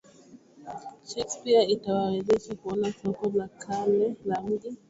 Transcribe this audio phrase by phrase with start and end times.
[1.09, 4.71] Shakespeare itawawezesha kuona soko la kale la mji